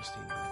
[0.00, 0.49] just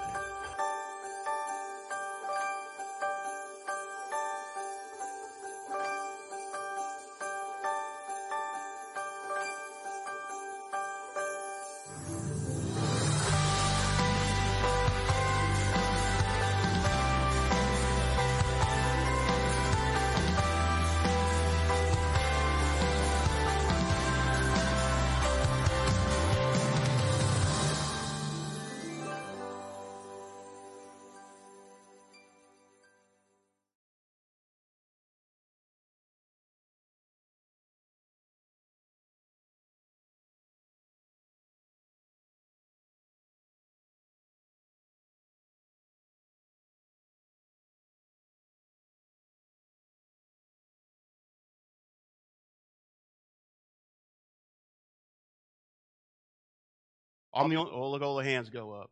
[57.39, 58.91] On the oh, look, all the hands go up.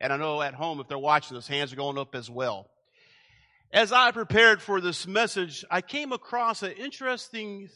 [0.00, 2.70] And I know at home, if they're watching this, hands are going up as well.
[3.72, 7.68] As I prepared for this message, I came across an interesting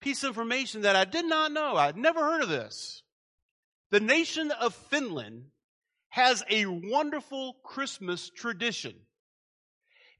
[0.00, 1.76] piece of information that I did not know.
[1.76, 3.02] I'd never heard of this.
[3.90, 5.44] The nation of Finland
[6.08, 8.94] has a wonderful Christmas tradition.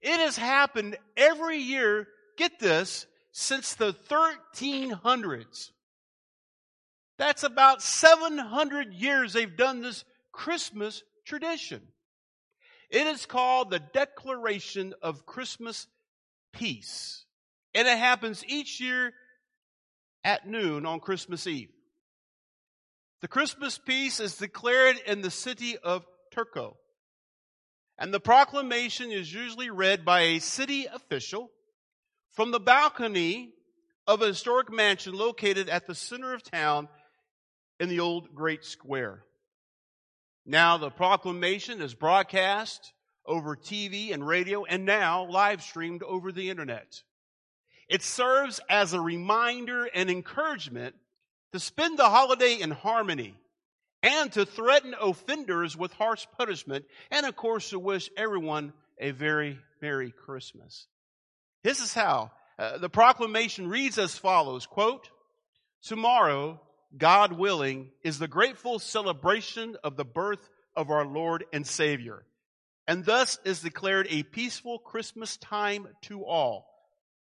[0.02, 5.70] It has happened every year, get this, since the 1300s.
[7.18, 11.82] That's about 700 years they've done this Christmas tradition.
[12.90, 15.86] It is called the Declaration of Christmas
[16.52, 17.24] Peace.
[17.74, 19.12] And it happens each year
[20.24, 21.70] at noon on Christmas Eve.
[23.20, 26.74] The Christmas peace is declared in the city of Turku.
[27.98, 31.50] And the proclamation is usually read by a city official
[32.30, 33.50] from the balcony
[34.06, 36.88] of a historic mansion located at the center of town
[37.80, 39.22] in the old Great Square.
[40.44, 42.92] Now the proclamation is broadcast
[43.26, 47.02] over TV and radio and now live streamed over the internet.
[47.88, 50.94] It serves as a reminder and encouragement
[51.52, 53.34] to spend the holiday in harmony
[54.02, 59.58] and to threaten offenders with harsh punishment and of course to wish everyone a very
[59.80, 60.86] Merry Christmas.
[61.62, 65.08] This is how uh, the proclamation reads as follows, quote,
[65.82, 66.60] tomorrow
[66.96, 72.24] God willing, is the grateful celebration of the birth of our Lord and Savior,
[72.86, 76.66] and thus is declared a peaceful Christmas time to all.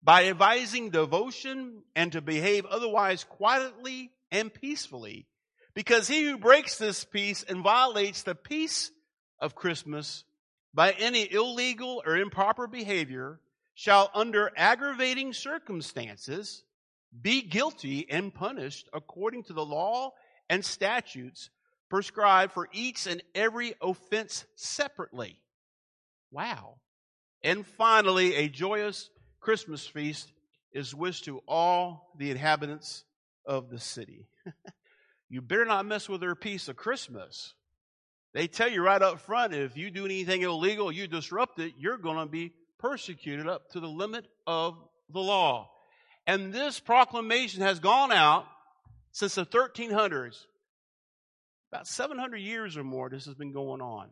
[0.04, 5.26] By advising devotion and to behave otherwise quietly and peacefully,
[5.74, 8.92] because he who breaks this peace and violates the peace
[9.40, 10.24] of Christmas
[10.74, 13.40] by any illegal or improper behavior
[13.74, 16.64] shall under aggravating circumstances
[17.22, 20.12] be guilty and punished according to the law
[20.50, 21.50] and statutes
[21.90, 25.38] prescribed for each and every offense separately.
[26.32, 26.76] Wow.
[27.44, 29.10] And finally, a joyous
[29.40, 30.32] Christmas feast
[30.74, 33.06] is wished to all the inhabitants
[33.46, 34.28] of the city.
[35.30, 37.54] you better not mess with their peace of Christmas.
[38.34, 41.98] They tell you right up front if you do anything illegal, you disrupt it, you're
[41.98, 44.76] going to be persecuted up to the limit of
[45.10, 45.70] the law.
[46.28, 48.46] And this proclamation has gone out
[49.12, 50.38] since the 1300s.
[51.72, 54.08] About 700 years or more, this has been going on.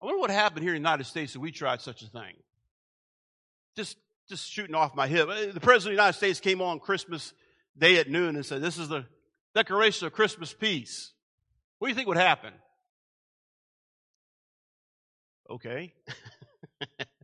[0.00, 2.34] I wonder what happened here in the United States if we tried such a thing.
[3.76, 3.96] Just,
[4.28, 5.28] just shooting off my hip.
[5.28, 7.32] The President of the United States came on Christmas
[7.76, 9.06] Day at noon and said, This is the
[9.54, 11.12] Declaration of Christmas Peace.
[11.78, 12.52] What do you think would happen?
[15.50, 15.94] Okay.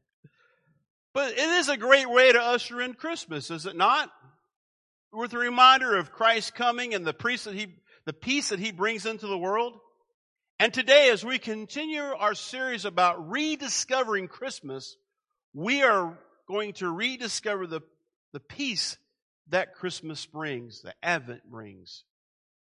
[1.14, 4.10] But it is a great way to usher in Christmas, is it not?
[5.12, 7.68] With a reminder of Christ coming and the peace that he,
[8.04, 9.78] the peace that he brings into the world.
[10.58, 14.96] And today, as we continue our series about rediscovering Christmas,
[15.52, 17.80] we are going to rediscover the,
[18.32, 18.96] the peace
[19.50, 22.02] that Christmas brings, the Advent brings.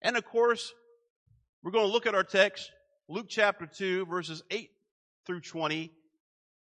[0.01, 0.73] And of course,
[1.63, 2.69] we're going to look at our text,
[3.07, 4.69] Luke chapter 2, verses 8
[5.25, 5.91] through 20,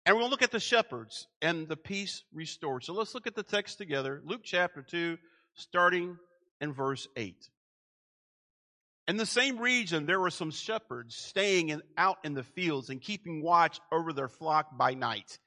[0.04, 2.84] and we're going to look at the shepherds and the peace restored.
[2.84, 4.20] So let's look at the text together.
[4.25, 5.16] Luke chapter 2,
[5.54, 6.16] starting
[6.60, 7.37] in verse 8.
[9.08, 13.00] In the same region, there were some shepherds staying in, out in the fields and
[13.00, 15.38] keeping watch over their flock by night.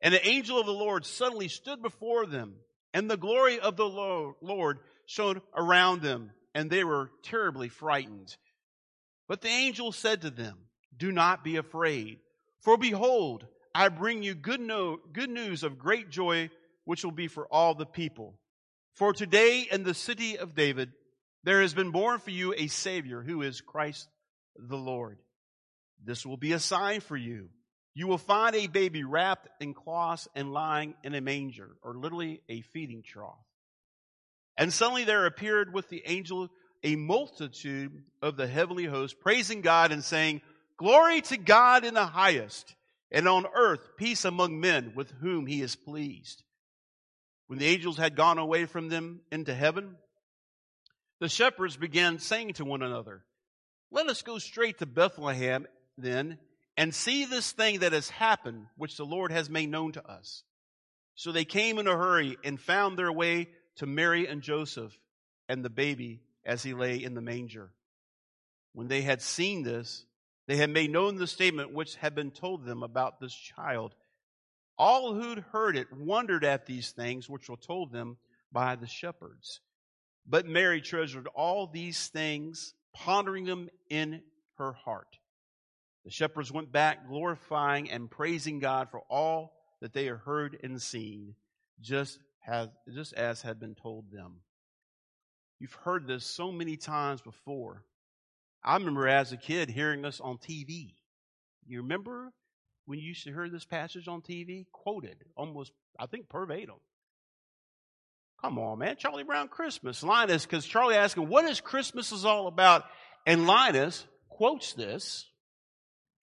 [0.00, 2.54] And the angel of the Lord suddenly stood before them,
[2.92, 3.84] and the glory of the
[4.40, 8.36] Lord shone around them, and they were terribly frightened.
[9.28, 10.56] But the angel said to them,
[10.96, 12.18] Do not be afraid,
[12.60, 16.50] for behold, I bring you good, no, good news of great joy,
[16.84, 18.38] which will be for all the people.
[18.94, 20.92] For today in the city of David,
[21.42, 24.08] there has been born for you a Savior who is Christ
[24.56, 25.18] the Lord.
[26.04, 27.48] This will be a sign for you.
[27.94, 32.40] You will find a baby wrapped in cloths and lying in a manger, or literally
[32.48, 33.34] a feeding trough.
[34.56, 36.48] And suddenly there appeared with the angel
[36.82, 40.42] a multitude of the heavenly host, praising God and saying,
[40.76, 42.74] Glory to God in the highest,
[43.14, 46.42] and on earth peace among men with whom he is pleased.
[47.46, 49.94] When the angels had gone away from them into heaven,
[51.20, 53.24] the shepherds began saying to one another,
[53.92, 55.66] Let us go straight to Bethlehem
[55.96, 56.38] then
[56.76, 60.42] and see this thing that has happened, which the Lord has made known to us.
[61.14, 64.92] So they came in a hurry and found their way to Mary and Joseph
[65.48, 67.70] and the baby as he lay in the manger.
[68.72, 70.04] When they had seen this,
[70.46, 73.94] they had made known the statement which had been told them about this child.
[74.76, 78.16] All who'd heard it wondered at these things which were told them
[78.52, 79.60] by the shepherds.
[80.26, 84.22] But Mary treasured all these things, pondering them in
[84.58, 85.18] her heart.
[86.04, 90.80] The shepherds went back, glorifying and praising God for all that they had heard and
[90.80, 91.34] seen,
[91.80, 94.40] just as, just as had been told them.
[95.58, 97.84] You've heard this so many times before.
[98.64, 100.94] I remember as a kid hearing this on TV.
[101.66, 102.32] You remember
[102.86, 106.76] when you used to hear this passage on TV quoted almost, I think, verbatim?
[108.42, 108.96] Come on, man.
[108.98, 110.02] Charlie Brown Christmas.
[110.02, 112.84] Linus, because Charlie asked him, what is Christmas is all about?
[113.26, 115.26] And Linus quotes this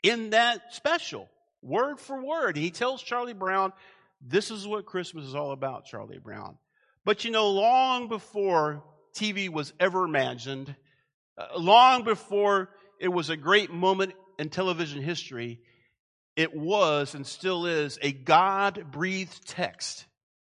[0.04, 1.30] in that special,
[1.62, 2.58] word for word.
[2.58, 3.74] He tells Charlie Brown,
[4.22, 6.58] this is what Christmas is all about, Charlie Brown.
[7.06, 8.84] But you know, long before
[9.16, 10.76] TV was ever imagined,
[11.42, 15.60] Uh, long before it was a great moment in television history,
[16.36, 20.06] it was and still is a God breathed text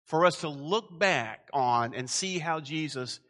[0.05, 3.21] for us to look back on and see how Jesus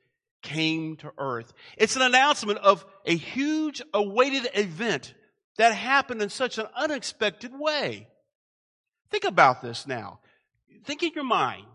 [0.43, 1.53] came to earth.
[1.77, 5.15] It's an announcement of a huge awaited event
[5.57, 8.09] that happened in such an unexpected way.
[9.11, 10.19] Think about this now.
[10.85, 11.67] Think in your mind.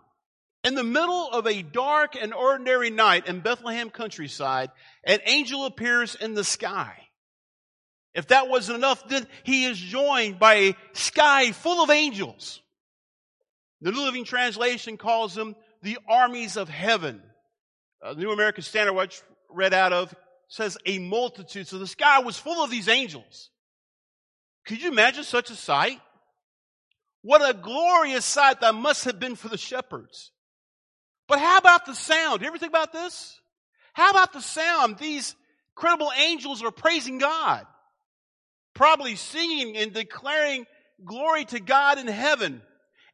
[0.63, 4.71] In the middle of a dark and ordinary night in Bethlehem countryside,
[5.05, 7.07] an angel appears in the sky.
[8.13, 12.61] If that wasn't enough, then he is joined by a sky full of angels.
[13.81, 17.21] The New Living Translation calls them the armies of heaven.
[18.03, 20.13] Uh, the New American Standard, which read out of,
[20.49, 21.67] says a multitude.
[21.67, 23.49] So the sky was full of these angels.
[24.65, 26.01] Could you imagine such a sight?
[27.21, 30.31] What a glorious sight that must have been for the shepherds.
[31.29, 32.41] But how about the sound?
[32.41, 33.39] You ever think about this?
[33.93, 34.97] How about the sound?
[34.97, 35.35] These
[35.75, 37.65] credible angels are praising God.
[38.73, 40.65] Probably singing and declaring
[41.05, 42.63] glory to God in heaven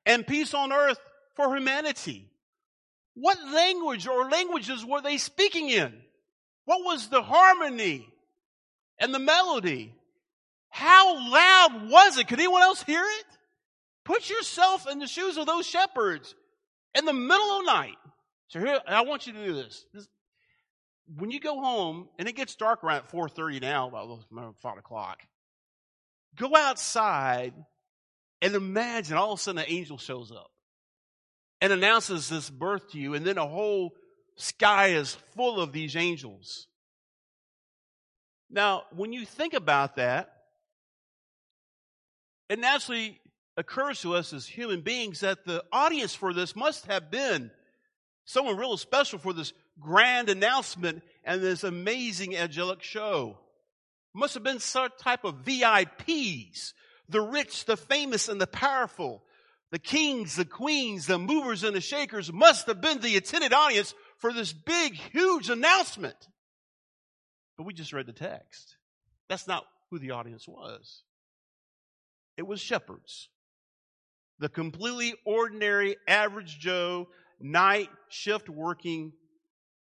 [0.05, 0.97] and peace on earth
[1.35, 2.31] for humanity.
[3.15, 5.93] What language or languages were they speaking in?
[6.63, 8.07] What was the harmony
[8.97, 9.93] and the melody?
[10.69, 12.29] How loud was it?
[12.29, 13.25] Could anyone else hear it?
[14.05, 16.33] Put yourself in the shoes of those shepherds
[16.95, 17.97] in the middle of the night.
[18.47, 19.85] So here, I want you to do this.
[19.93, 20.07] this
[21.17, 25.21] when you go home, and it gets dark around 4.30 now, about 5 o'clock,
[26.35, 27.53] go outside
[28.41, 30.49] and imagine all of a sudden an angel shows up
[31.61, 33.93] and announces this birth to you, and then a whole
[34.35, 36.67] sky is full of these angels.
[38.49, 40.29] Now, when you think about that,
[42.49, 43.19] it naturally
[43.57, 47.51] occurs to us as human beings that the audience for this must have been
[48.25, 53.37] someone real special for this grand announcement and this amazing angelic show.
[54.13, 56.73] Must have been some type of VIPs,
[57.09, 59.21] the rich, the famous, and the powerful.
[59.71, 63.93] The kings, the queens, the movers and the shakers must have been the attended audience
[64.19, 66.15] for this big, huge announcement.
[67.57, 68.77] But we just read the text.
[69.27, 71.03] That's not who the audience was.
[72.37, 73.29] It was shepherds.
[74.39, 77.07] The completely ordinary, average Joe,
[77.39, 79.13] night shift working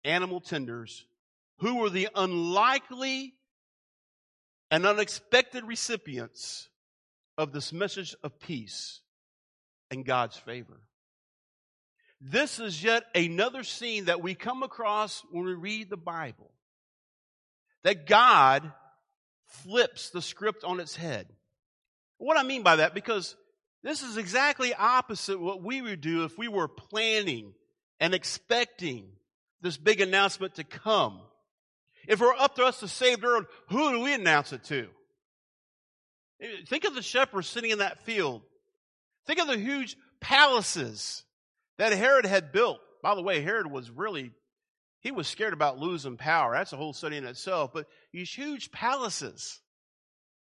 [0.04, 1.06] animal tenders
[1.58, 3.34] who were the unlikely
[4.70, 6.68] and unexpected recipients
[7.38, 9.00] of this message of peace
[9.90, 10.80] and God's favor.
[12.20, 16.50] This is yet another scene that we come across when we read the Bible.
[17.82, 18.72] That God
[19.46, 21.26] flips the script on its head.
[22.18, 23.36] What I mean by that, because
[23.84, 27.52] this is exactly opposite what we would do if we were planning
[28.00, 29.06] and expecting
[29.60, 31.20] this big announcement to come.
[32.08, 34.64] If it were up to us to save the world, who do we announce it
[34.64, 34.88] to?
[36.66, 38.40] Think of the shepherds sitting in that field.
[39.26, 41.22] Think of the huge palaces
[41.76, 42.80] that Herod had built.
[43.02, 44.32] By the way, Herod was really,
[45.00, 46.54] he was scared about losing power.
[46.54, 47.72] That's a whole study in itself.
[47.74, 49.60] But these huge palaces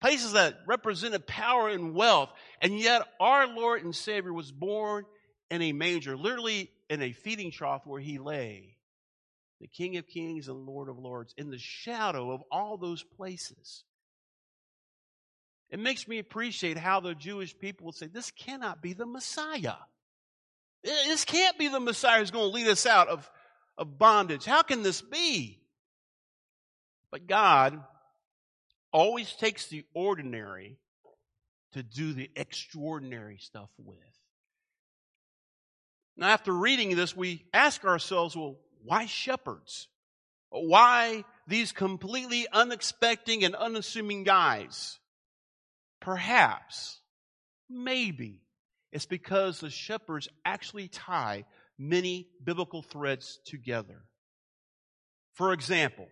[0.01, 2.30] places that represented power and wealth.
[2.62, 5.06] And yet our Lord and Savior was born
[5.50, 8.77] in a manger, literally in a feeding trough where he lay.
[9.60, 13.84] The King of Kings and Lord of Lords, in the shadow of all those places.
[15.70, 19.75] It makes me appreciate how the Jewish people would say, This cannot be the Messiah.
[20.84, 23.30] This can't be the Messiah who's going to lead us out of,
[23.77, 24.46] of bondage.
[24.46, 25.60] How can this be?
[27.12, 27.82] But God
[28.91, 30.77] always takes the ordinary
[31.74, 33.98] to do the extraordinary stuff with.
[36.15, 39.88] Now, after reading this, we ask ourselves, well, why shepherds?
[40.50, 44.98] Why these completely unexpected and unassuming guys?
[46.00, 47.00] Perhaps,
[47.70, 48.41] maybe,
[48.91, 51.46] it's because the shepherds actually tie
[51.77, 54.06] many biblical threads together.
[55.34, 56.08] For example,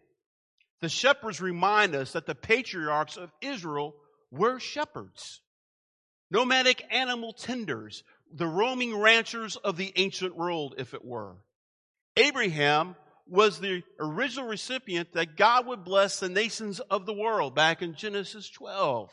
[0.81, 3.95] the shepherds remind us that the patriarchs of Israel
[4.31, 5.41] were shepherds,
[6.29, 11.37] nomadic animal tenders, the roaming ranchers of the ancient world, if it were.
[12.17, 12.95] Abraham
[13.27, 17.95] was the original recipient that God would bless the nations of the world back in
[17.95, 19.11] Genesis 12.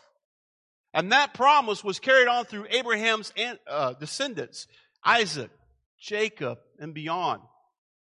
[0.95, 3.33] And that promise was carried on through Abraham's
[3.66, 4.66] uh, descendants,
[5.04, 5.50] Isaac,
[5.99, 7.40] Jacob, and beyond.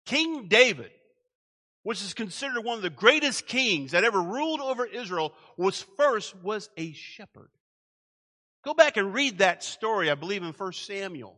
[0.06, 0.91] King David
[1.84, 6.36] which is considered one of the greatest kings that ever ruled over Israel, was first
[6.44, 7.50] was a shepherd.
[8.64, 11.36] Go back and read that story, I believe in 1 Samuel.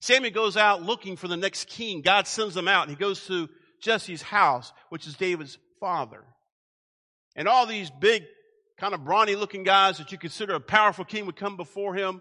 [0.00, 2.00] Samuel goes out looking for the next king.
[2.00, 3.48] God sends him out and he goes to
[3.82, 6.22] Jesse's house, which is David's father.
[7.34, 8.24] And all these big,
[8.78, 12.20] kind of brawny looking guys that you consider a powerful king would come before him.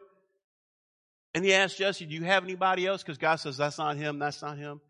[1.34, 3.04] And he asked Jesse, Do you have anybody else?
[3.04, 4.82] Because God says, That's not him, that's not him.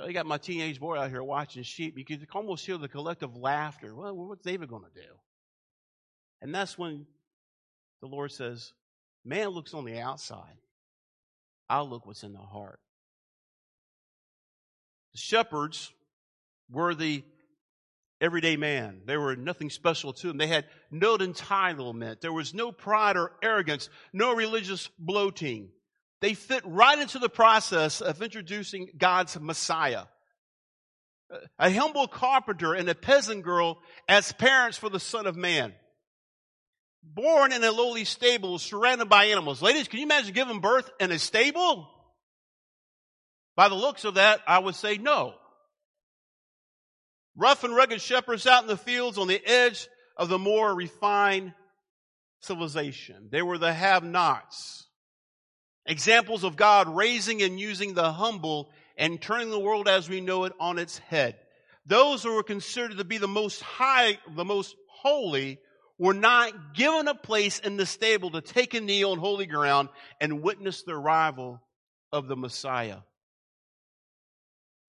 [0.00, 1.98] I got my teenage boy out here watching sheep.
[1.98, 3.94] You could almost hear the collective laughter.
[3.94, 5.08] Well, what's David going to do?
[6.40, 7.06] And that's when
[8.00, 8.72] the Lord says,
[9.24, 10.56] Man looks on the outside.
[11.68, 12.80] I'll look what's in the heart.
[15.12, 15.92] The shepherds
[16.70, 17.24] were the
[18.20, 19.02] everyday man.
[19.04, 20.38] They were nothing special to them.
[20.38, 22.20] They had no entitlement.
[22.20, 25.70] There was no pride or arrogance, no religious bloating.
[26.20, 30.04] They fit right into the process of introducing God's Messiah.
[31.58, 35.74] A humble carpenter and a peasant girl as parents for the Son of Man.
[37.02, 39.62] Born in a lowly stable, surrounded by animals.
[39.62, 41.88] Ladies, can you imagine giving birth in a stable?
[43.54, 45.34] By the looks of that, I would say no.
[47.36, 51.54] Rough and rugged shepherds out in the fields on the edge of the more refined
[52.40, 53.28] civilization.
[53.30, 54.87] They were the have nots.
[55.88, 58.68] Examples of God raising and using the humble
[58.98, 61.36] and turning the world as we know it on its head.
[61.86, 65.58] Those who were considered to be the most high, the most holy,
[65.98, 69.88] were not given a place in the stable to take a knee on holy ground
[70.20, 71.62] and witness the arrival
[72.12, 72.98] of the Messiah.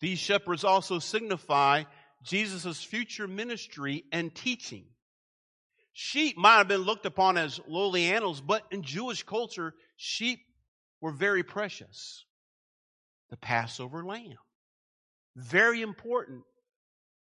[0.02, 1.86] These shepherds also signify
[2.24, 4.84] Jesus' future ministry and teaching.
[5.94, 10.40] Sheep might have been looked upon as lowly animals, but in Jewish culture, sheep
[11.02, 12.26] were very precious.
[13.30, 14.38] The Passover lamb.
[15.36, 16.44] Very important.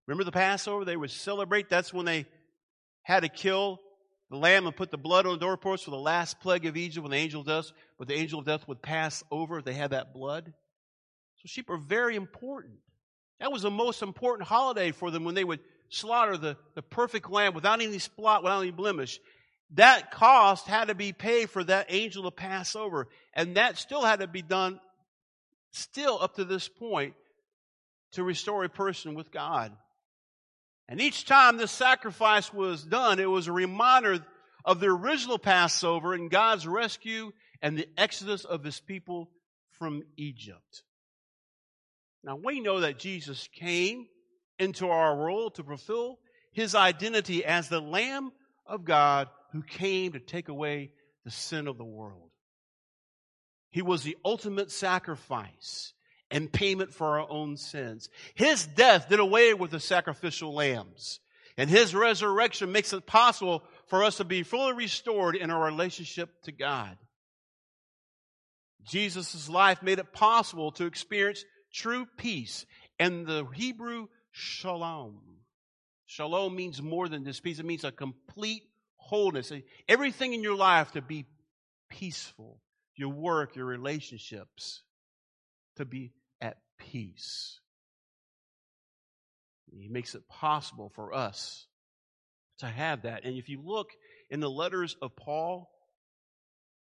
[0.07, 0.85] Remember the Passover?
[0.85, 1.69] They would celebrate.
[1.69, 2.27] That's when they
[3.03, 3.81] had to kill
[4.31, 7.03] the lamb and put the blood on the doorpost for the last plague of Egypt
[7.03, 9.75] when the angel of death, but the angel of death would pass over if they
[9.75, 10.53] had that blood.
[11.37, 12.79] So sheep are very important.
[13.41, 17.31] That was the most important holiday for them when they would slaughter the, the perfect
[17.31, 19.19] lamb without any spot, without any blemish
[19.75, 23.09] that cost had to be paid for that angel to pass over.
[23.35, 24.81] And that still had to be done
[25.73, 27.15] still up to this point
[28.13, 29.73] to restore a person with God.
[30.89, 34.25] And each time this sacrifice was done, it was a reminder
[34.65, 37.31] of the original Passover and God's rescue
[37.63, 39.31] and the exodus of his people
[39.79, 40.83] from Egypt.
[42.25, 44.07] Now we know that Jesus came
[44.59, 46.19] into our world to fulfill
[46.53, 48.33] his identity as the Lamb
[48.67, 50.93] of God who came to take away
[51.25, 52.31] the sin of the world.
[53.71, 55.93] He was the ultimate sacrifice
[56.31, 58.09] and payment for our own sins.
[58.35, 61.21] His death did away with the sacrificial lambs.
[61.57, 66.31] And his resurrection makes it possible for us to be fully restored in our relationship
[66.45, 66.97] to God.
[68.85, 72.65] Jesus' life made it possible to experience true peace
[72.99, 75.21] and the Hebrew shalom.
[76.07, 77.59] Shalom means more than this peace.
[77.59, 78.63] It means a complete
[79.11, 79.53] wholeness,
[79.89, 81.27] everything in your life to be
[81.91, 82.61] peaceful,
[82.97, 84.83] your work, your relationships
[85.77, 87.59] to be at peace.
[89.73, 91.67] He makes it possible for us
[92.59, 93.25] to have that.
[93.25, 93.91] And if you look
[94.31, 95.71] in the letters of Paul,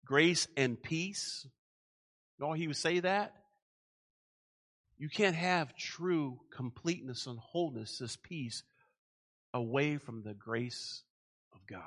[0.07, 1.47] grace and peace,
[2.43, 3.35] all he would say that.
[4.97, 8.63] You can't have true completeness and wholeness, this peace,
[9.53, 11.03] away from the grace
[11.53, 11.81] of God.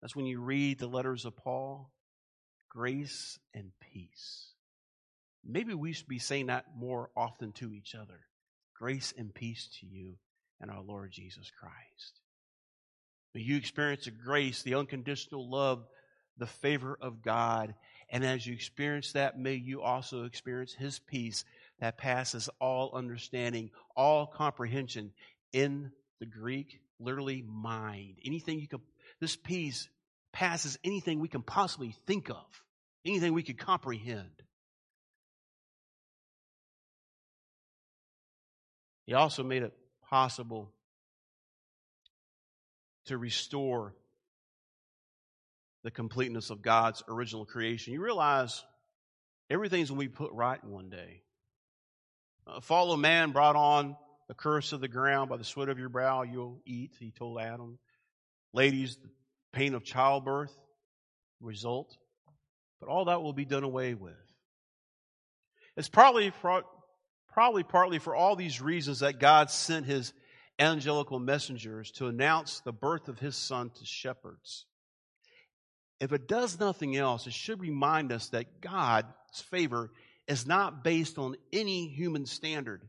[0.00, 1.90] That's when you read the letters of Paul
[2.68, 4.46] grace and peace.
[5.44, 8.20] Maybe we should be saying that more often to each other.
[8.78, 10.14] Grace and peace to you
[10.60, 12.20] and our Lord Jesus Christ.
[13.34, 15.84] May you experience the grace, the unconditional love,
[16.38, 17.74] the favor of God.
[18.10, 21.44] And as you experience that, may you also experience His peace
[21.80, 25.12] that passes all understanding, all comprehension
[25.52, 28.16] in the Greek, literally mind.
[28.24, 28.80] Anything you could,
[29.20, 29.88] this peace
[30.32, 32.62] passes anything we can possibly think of,
[33.04, 34.30] anything we could comprehend.
[39.06, 39.72] He also made it
[40.08, 40.72] possible
[43.06, 43.94] to restore
[45.82, 47.92] the completeness of God's original creation.
[47.92, 48.62] You realize
[49.50, 51.22] everything's going to be put right one day.
[52.46, 53.96] A fall man brought on
[54.28, 57.40] the curse of the ground by the sweat of your brow you'll eat, he told
[57.40, 57.78] Adam.
[58.52, 59.08] Ladies, the
[59.52, 60.56] pain of childbirth
[61.40, 61.96] result.
[62.80, 64.14] But all that will be done away with.
[65.76, 66.32] It's probably
[67.32, 70.12] probably partly for all these reasons that God sent his
[70.58, 74.66] angelical messengers to announce the birth of his son to shepherds.
[76.00, 79.06] If it does nothing else, it should remind us that God's
[79.50, 79.90] favor
[80.26, 82.82] is not based on any human standard.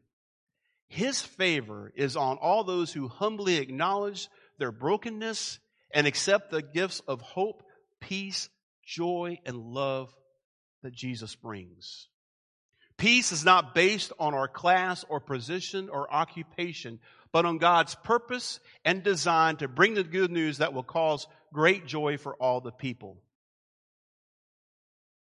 [0.87, 4.27] His favor is on all those who humbly acknowledge
[4.61, 5.59] their brokenness
[5.93, 7.63] and accept the gifts of hope,
[7.99, 8.47] peace,
[8.85, 10.13] joy, and love
[10.83, 12.07] that Jesus brings.
[12.97, 16.99] Peace is not based on our class or position or occupation,
[17.31, 21.87] but on God's purpose and design to bring the good news that will cause great
[21.87, 23.17] joy for all the people.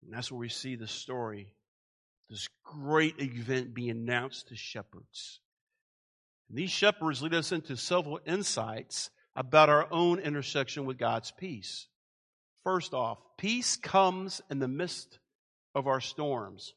[0.04, 1.54] And that's where we see the story,
[2.28, 5.40] this great event being announced to shepherds.
[6.50, 11.86] And these shepherds lead us into several insights about our own intersection with God's peace.
[12.64, 15.18] First off, peace comes in the midst
[15.74, 16.74] of our storms.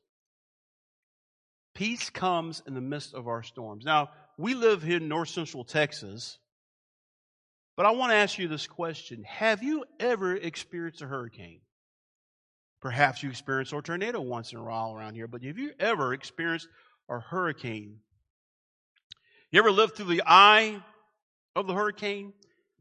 [1.73, 3.83] Peace comes in the midst of our storms.
[3.85, 6.37] Now, we live here in north central Texas,
[7.75, 11.61] but I want to ask you this question Have you ever experienced a hurricane?
[12.81, 16.13] Perhaps you experienced a tornado once in a while around here, but have you ever
[16.13, 16.67] experienced
[17.09, 17.99] a hurricane?
[19.51, 20.81] You ever lived through the eye
[21.55, 22.33] of the hurricane?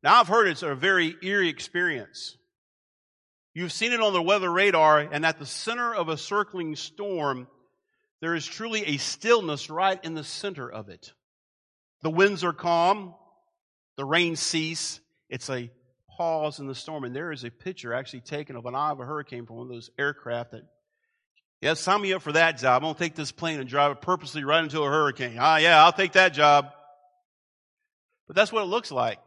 [0.02, 2.36] Now, I've heard it's a very eerie experience.
[3.54, 7.46] You've seen it on the weather radar, and at the center of a circling storm,
[8.20, 11.12] there is truly a stillness right in the center of it.
[12.02, 13.14] The winds are calm.
[13.96, 15.00] The rain cease.
[15.30, 15.70] It's a
[16.16, 17.04] pause in the storm.
[17.04, 19.66] And there is a picture actually taken of an eye of a hurricane from one
[19.66, 20.64] of those aircraft that,
[21.60, 22.82] yeah, sign me up for that job.
[22.82, 25.36] I'm going to take this plane and drive it purposely right into a hurricane.
[25.38, 26.72] Ah, yeah, I'll take that job.
[28.26, 29.18] But that's what it looks like.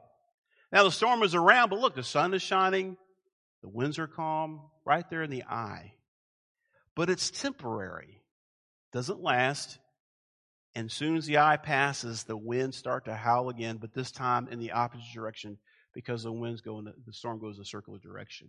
[0.72, 2.98] Now the storm is around, but look, the sun is shining.
[3.62, 5.94] The winds are calm right there in the eye.
[6.96, 8.18] But it's temporary
[8.92, 9.78] doesn't last.
[10.76, 14.48] And soon as the eye passes, the winds start to howl again, but this time
[14.50, 15.58] in the opposite direction
[15.94, 18.48] because the winds go in the, the storm goes a circular direction.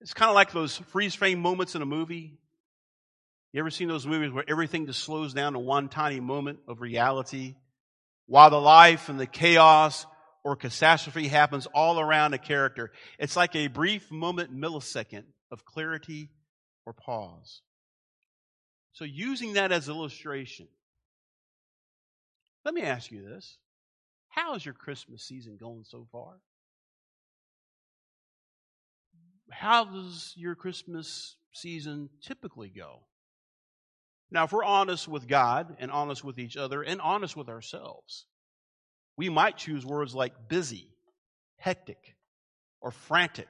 [0.00, 2.38] It's kind of like those freeze frame moments in a movie.
[3.52, 6.80] You ever seen those movies where everything just slows down to one tiny moment of
[6.80, 7.56] reality
[8.28, 10.06] while the life and the chaos
[10.44, 12.92] or catastrophe happens all around a character?
[13.18, 16.30] It's like a brief moment millisecond of clarity
[16.86, 17.62] or pause.
[18.92, 20.68] So, using that as illustration,
[22.64, 23.56] let me ask you this.
[24.28, 26.40] How is your Christmas season going so far?
[29.50, 33.07] How does your Christmas season typically go?
[34.30, 38.26] Now, if we're honest with God and honest with each other and honest with ourselves,
[39.16, 40.88] we might choose words like busy,
[41.56, 42.16] hectic,
[42.80, 43.48] or frantic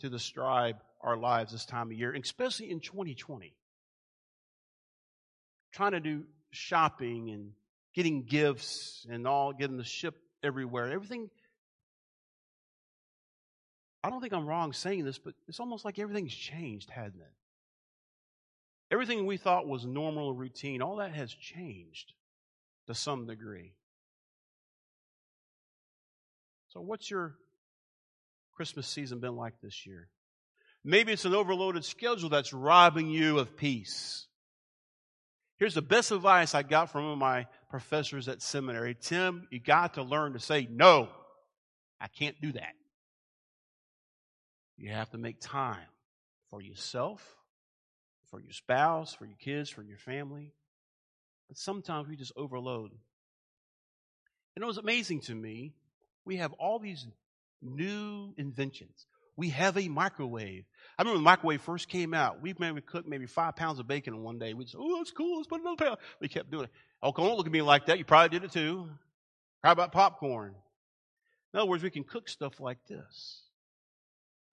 [0.00, 3.54] to describe our lives this time of year, especially in 2020
[5.76, 7.52] trying to do shopping and
[7.94, 10.90] getting gifts and all getting the ship everywhere.
[10.90, 11.28] Everything.
[14.02, 17.32] I don't think I'm wrong saying this, but it's almost like everything's changed, hasn't it?
[18.90, 22.12] Everything we thought was normal routine, all that has changed
[22.86, 23.74] to some degree.
[26.68, 27.34] So, what's your
[28.54, 30.08] Christmas season been like this year?
[30.84, 34.26] Maybe it's an overloaded schedule that's robbing you of peace.
[35.58, 39.58] Here's the best advice I got from one of my professors at seminary Tim, you
[39.58, 41.08] got to learn to say no
[42.00, 42.74] I can't do that.
[44.76, 45.88] You have to make time
[46.50, 47.36] for yourself,
[48.36, 50.52] for your spouse, for your kids, for your family.
[51.48, 52.90] But sometimes we just overload.
[54.54, 55.72] And it was amazing to me.
[56.26, 57.06] We have all these
[57.62, 59.06] new inventions.
[59.38, 60.64] We have a microwave.
[60.98, 64.12] I remember the microwave first came out, we maybe cooked maybe five pounds of bacon
[64.12, 64.52] in one day.
[64.52, 65.38] We just, oh, that's cool.
[65.38, 65.96] Let's put another pound.
[66.20, 66.70] We kept doing it.
[67.02, 67.96] Oh, don't look at me like that.
[67.96, 68.90] You probably did it too.
[69.64, 70.54] How about popcorn?
[71.54, 73.42] In other words, we can cook stuff like this.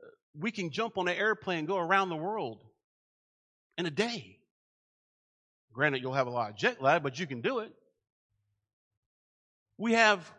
[0.02, 0.08] Uh,
[0.40, 2.60] we can jump on an airplane and go around the world
[3.78, 4.38] in a day.
[5.74, 7.72] Granted, you'll have a lot of jet lag, but you can do it.
[9.78, 10.32] We have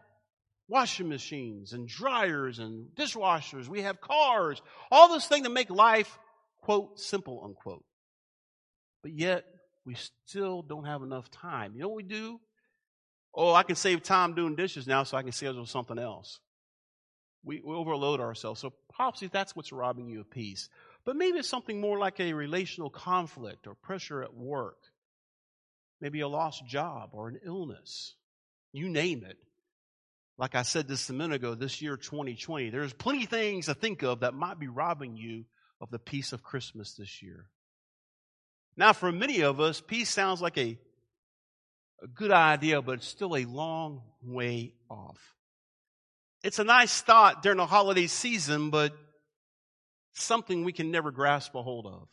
[0.69, 3.69] washing machines and dryers and dishwashers.
[3.69, 6.19] We have cars, all this thing to make life,
[6.63, 7.85] quote, simple, unquote.
[9.03, 9.45] But yet,
[9.85, 11.73] we still don't have enough time.
[11.75, 12.41] You know what we do?
[13.35, 16.39] Oh, I can save time doing dishes now so I can schedule something else.
[17.45, 18.61] We, we overload ourselves.
[18.61, 20.69] So possibly that's what's robbing you of peace.
[21.05, 24.79] But maybe it's something more like a relational conflict or pressure at work.
[26.01, 28.15] Maybe a lost job or an illness.
[28.73, 29.37] You name it.
[30.37, 34.03] Like I said this a minute ago, this year 2020, there's plenty things to think
[34.03, 35.45] of that might be robbing you
[35.81, 37.47] of the peace of Christmas this year.
[38.77, 40.77] Now, for many of us, peace sounds like a,
[42.03, 45.35] a good idea, but it's still a long way off.
[46.43, 48.93] It's a nice thought during the holiday season, but
[50.15, 52.09] something we can never grasp a hold of.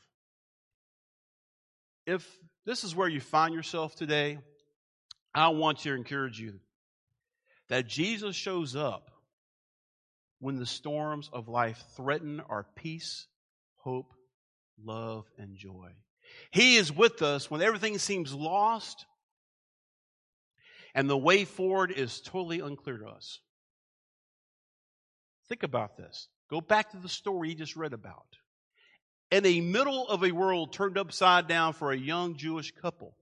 [2.06, 2.28] If
[2.66, 4.40] this is where you find yourself today,
[5.34, 6.60] I want to encourage you
[7.70, 9.10] that Jesus shows up
[10.40, 13.28] when the storms of life threaten our peace,
[13.78, 14.12] hope,
[14.84, 15.92] love, and joy.
[16.52, 19.06] He is with us when everything seems lost
[20.94, 23.40] and the way forward is totally unclear to us.
[25.48, 26.28] Think about this.
[26.52, 28.26] Go back to the story you just read about.
[29.32, 33.16] In the middle of a world turned upside down for a young Jewish couple,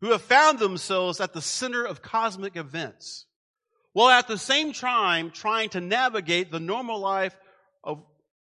[0.00, 3.26] who have found themselves at the center of cosmic events,
[3.92, 7.36] while at the same time trying to navigate the normal life
[7.84, 8.02] of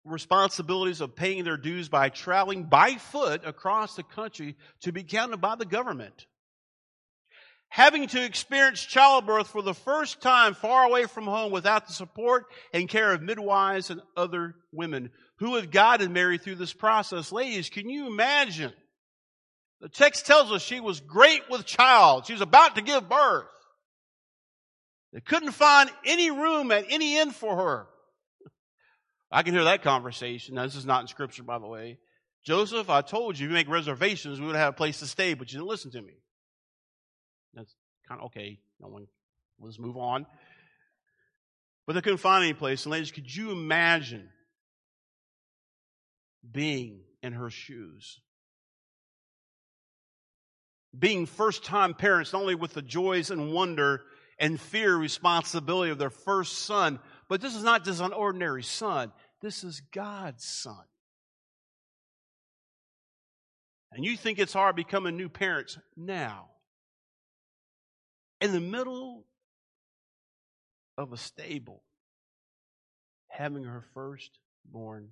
[0.05, 5.43] responsibilities of paying their dues by traveling by foot across the country to be counted
[5.43, 6.27] by the government.
[7.71, 12.47] Having to experience childbirth for the first time far away from home without the support
[12.75, 17.31] and care of midwives and other women who have guided Mary through this process.
[17.31, 18.73] Ladies, can you imagine
[19.81, 22.27] the text tells us she was great with child.
[22.27, 23.47] She was about to give birth.
[25.13, 27.87] They couldn't find any room at any inn for her.
[29.33, 30.55] I can hear that conversation.
[30.55, 31.99] Now, this is not in scripture, by the way.
[32.45, 35.35] Joseph, I told you, if you make reservations, we would have a place to stay,
[35.35, 36.20] but you didn't listen to me.
[38.11, 38.59] Kind of okay.
[38.79, 39.07] No one,
[39.59, 40.27] let's move on.
[41.87, 42.85] But they couldn't find any place.
[42.85, 44.29] And ladies, could you imagine
[46.53, 48.21] being in her shoes?
[50.99, 54.03] being first time parents, not only with the joys and wonder
[54.39, 59.13] and fear responsibility of their first son, but this is not just an ordinary son.
[59.41, 60.83] This is God's son.
[63.93, 66.50] And you think it's hard becoming new parents now.
[68.41, 69.25] In the middle
[70.97, 71.83] of a stable,
[73.29, 75.11] having her firstborn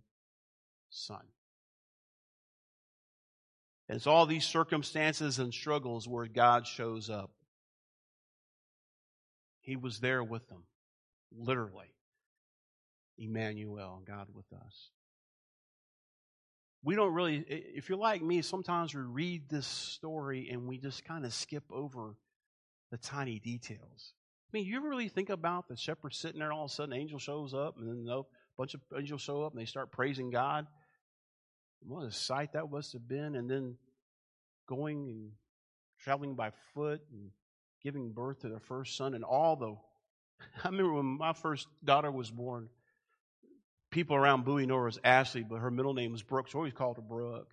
[0.91, 1.23] son.
[3.89, 7.31] And It's all these circumstances and struggles where God shows up.
[9.61, 10.65] He was there with them,
[11.37, 11.95] literally.
[13.19, 14.91] Emmanuel, God with us.
[16.85, 21.05] We don't really, if you're like me, sometimes we read this story and we just
[21.05, 22.15] kind of skip over
[22.91, 24.13] the tiny details.
[24.49, 26.95] I mean, you ever really think about the shepherd sitting there, all of a sudden,
[26.95, 28.23] an angel shows up, and then a
[28.57, 30.67] bunch of angels show up and they start praising God?
[31.81, 33.37] What a sight that must have been.
[33.37, 33.77] And then
[34.67, 35.33] going and
[36.01, 37.31] traveling by foot and
[37.83, 39.77] giving birth to their first son and all the.
[40.65, 42.69] I remember when my first daughter was born,
[43.91, 46.97] people around Bowie know Ashley, but her middle name was Brooke, so I always called
[46.97, 47.51] her Brooke.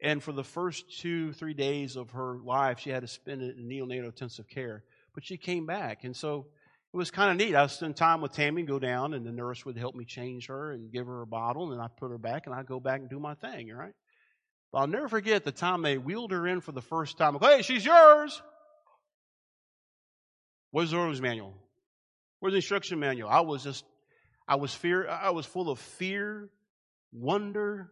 [0.00, 3.56] And for the first two, three days of her life, she had to spend it
[3.56, 4.84] in neonatal intensive care.
[5.14, 6.04] But she came back.
[6.04, 6.46] And so
[6.92, 7.54] it was kind of neat.
[7.54, 10.46] I would spend time with Tammy, go down, and the nurse would help me change
[10.46, 13.00] her and give her a bottle, and I put her back, and I'd go back
[13.00, 13.92] and do my thing, right?
[14.72, 17.36] But I'll never forget the time they wheeled her in for the first time.
[17.40, 18.40] Hey, she's yours.
[20.70, 21.54] Where's the orders manual?
[22.40, 23.28] Where's the instruction manual?
[23.28, 23.84] I was just,
[24.46, 26.48] I was fear, I was full of fear,
[27.12, 27.90] wonder,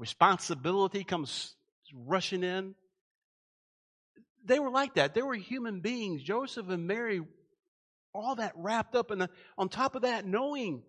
[0.00, 1.54] responsibility comes
[1.94, 2.74] rushing in.
[4.44, 5.14] They were like that.
[5.14, 6.22] They were human beings.
[6.22, 7.20] Joseph and Mary
[8.12, 10.82] all that wrapped up the, on top of that, knowing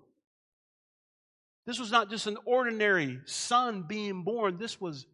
[1.68, 5.06] this was not just an ordinary son being born, this was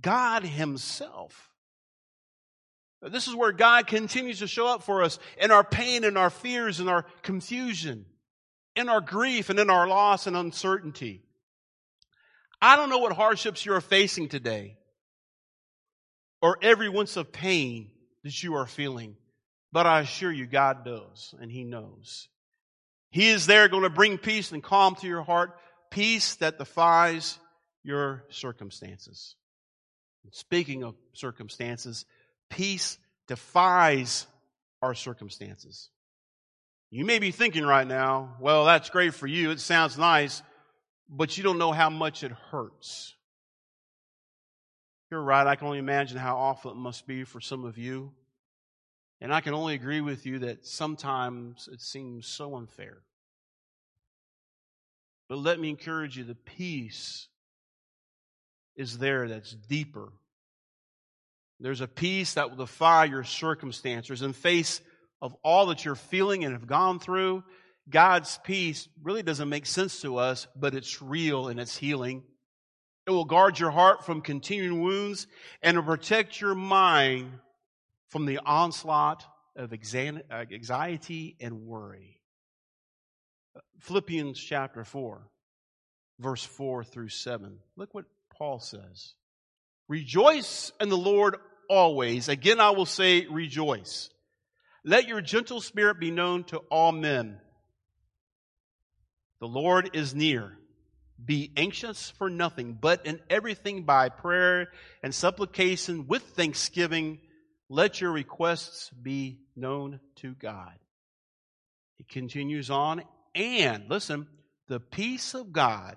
[0.00, 1.50] God Himself.
[3.02, 6.30] This is where God continues to show up for us in our pain and our
[6.30, 8.06] fears and our confusion,
[8.74, 11.25] in our grief and in our loss and uncertainty.
[12.60, 14.76] I don't know what hardships you are facing today
[16.40, 17.90] or every ounce of pain
[18.24, 19.16] that you are feeling,
[19.72, 22.28] but I assure you, God does and He knows.
[23.10, 25.58] He is there going to bring peace and calm to your heart,
[25.90, 27.38] peace that defies
[27.82, 29.36] your circumstances.
[30.32, 32.04] Speaking of circumstances,
[32.50, 34.26] peace defies
[34.82, 35.90] our circumstances.
[36.90, 39.50] You may be thinking right now, well, that's great for you.
[39.50, 40.42] It sounds nice,
[41.08, 43.14] but you don't know how much it hurts.
[45.10, 45.46] You're right.
[45.46, 48.12] I can only imagine how awful it must be for some of you.
[49.20, 52.98] And I can only agree with you that sometimes it seems so unfair.
[55.28, 57.28] But let me encourage you the peace
[58.76, 60.12] is there that's deeper.
[61.60, 64.80] There's a peace that will defy your circumstances in face
[65.22, 67.42] of all that you're feeling and have gone through.
[67.88, 72.24] God's peace really doesn't make sense to us, but it's real and it's healing.
[73.06, 75.28] It will guard your heart from continuing wounds
[75.62, 77.30] and protect your mind
[78.08, 82.20] from the onslaught of uh, anxiety and worry.
[83.80, 85.28] Philippians chapter 4,
[86.18, 87.58] verse 4 through 7.
[87.76, 89.14] Look what Paul says.
[89.88, 91.36] Rejoice in the Lord
[91.70, 92.28] always.
[92.28, 94.10] Again, I will say rejoice.
[94.84, 97.38] Let your gentle spirit be known to all men.
[99.40, 100.56] The Lord is near.
[101.22, 104.68] Be anxious for nothing, but in everything by prayer
[105.02, 107.20] and supplication with thanksgiving,
[107.68, 110.72] let your requests be known to God.
[111.96, 113.02] He continues on,
[113.34, 114.26] and listen,
[114.68, 115.96] the peace of God,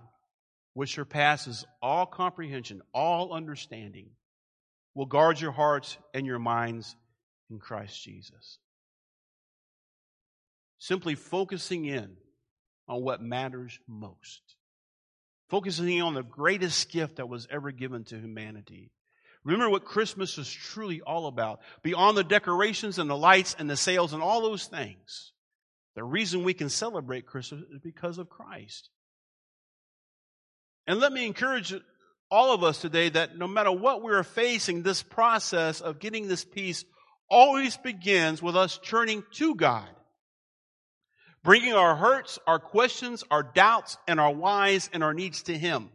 [0.74, 4.12] which surpasses all comprehension, all understanding,
[4.96, 6.96] will guard your hearts and your minds
[7.50, 8.60] in Christ Jesus.
[10.78, 12.16] Simply focusing in
[12.90, 14.42] on what matters most.
[15.50, 18.92] Focusing on the greatest gift that was ever given to humanity.
[19.44, 21.62] Remember what Christmas is truly all about.
[21.82, 25.32] Beyond the decorations and the lights and the sales and all those things,
[25.96, 28.90] the reason we can celebrate Christmas is because of Christ.
[30.88, 31.74] And let me encourage
[32.30, 36.44] all of us today that no matter what we're facing, this process of getting this
[36.44, 36.84] peace
[37.30, 39.88] always begins with us turning to God
[41.44, 45.90] bringing our hurts, our questions, our doubts, and our whys and our needs to Him.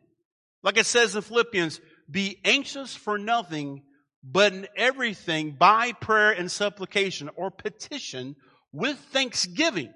[0.62, 1.80] Like it says in Philippians,
[2.11, 3.83] be anxious for nothing,
[4.22, 8.37] but in everything by prayer and supplication or petition
[8.72, 9.92] with thanksgiving,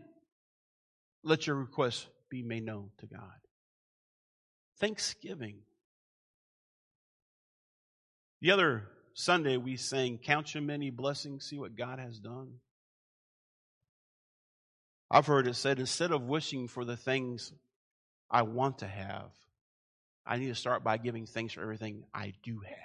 [1.24, 3.22] let your requests be made known to God.
[4.78, 5.58] Thanksgiving.
[8.40, 8.84] The other
[9.14, 12.52] Sunday we sang, Count your many blessings, see what God has done.
[15.10, 17.52] I've heard it said instead of wishing for the things
[18.30, 19.30] I want to have,
[20.26, 22.76] I need to start by giving thanks for everything I do have.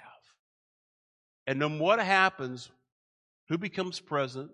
[1.46, 2.70] And matter what happens,
[3.48, 4.50] who becomes president,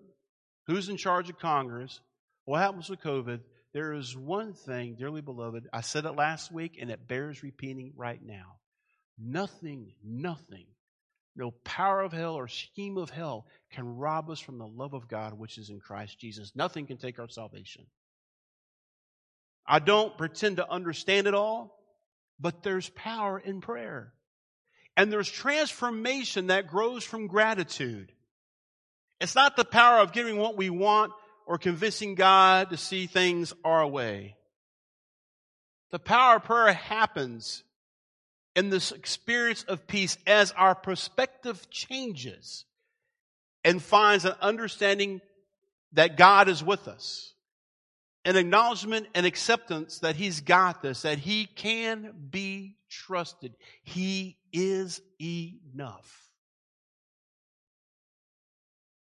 [0.67, 2.01] who's in charge of Congress,
[2.45, 3.41] what happens with COVID,
[3.73, 7.93] there is one thing, dearly beloved, I said it last week and it bears repeating
[7.97, 8.57] right now.
[9.17, 10.67] Nothing, nothing
[11.37, 15.09] no power of hell or scheme of hell can rob us from the love of
[15.09, 16.53] God which is in Christ Jesus.
[16.55, 17.87] Nothing can take our salvation.
[19.67, 21.79] I don't pretend to understand it all,
[22.41, 24.13] but there's power in prayer.
[24.97, 28.13] And there's transformation that grows from gratitude.
[29.21, 31.13] It's not the power of getting what we want
[31.47, 34.37] or convincing God to see things our way.
[35.91, 37.63] The power of prayer happens
[38.57, 42.65] in this experience of peace as our perspective changes
[43.65, 45.21] and finds an understanding
[45.93, 47.35] that God is with us,
[48.25, 53.55] an acknowledgement and acceptance that He's got this, that He can be trusted.
[53.83, 56.29] He is enough.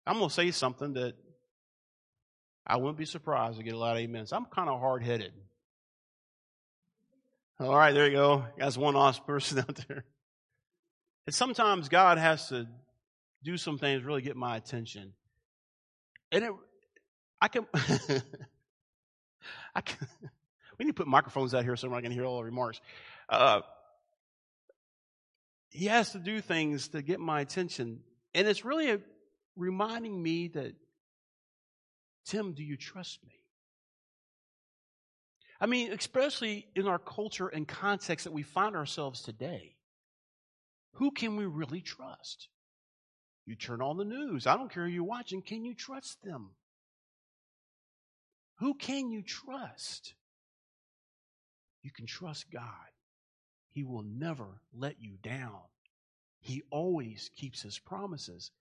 [0.06, 1.14] I'm going to say something that
[2.66, 4.34] I wouldn't be surprised to get a lot of amens.
[4.34, 5.34] I'm kind of hard headed.
[7.62, 8.46] All right, there you go.
[8.58, 10.04] That's one honest person out there.
[11.28, 12.68] And sometimes God has to
[13.44, 15.14] do some things really get my attention.
[16.32, 16.52] And it,
[17.40, 17.68] I can,
[19.76, 20.08] I can,
[20.80, 22.82] we need to put microphones out here so I can hear all the remarks.
[23.30, 23.62] Uh,
[25.70, 28.00] he has to do things to get my attention.
[28.34, 29.00] And it's really a,
[29.56, 30.74] reminding me that
[32.26, 33.41] Tim, do you trust me?
[35.62, 39.76] I mean, especially in our culture and context that we find ourselves today,
[40.94, 42.50] who can we really trust?
[43.46, 44.48] You turn on the news.
[44.48, 45.44] I don't care who you're watching.
[45.44, 46.50] Can you trust them?
[48.58, 50.16] Who can you trust?
[51.84, 52.64] You can trust God.
[53.70, 55.62] He will never let you down.
[56.40, 58.52] He always keeps his promises.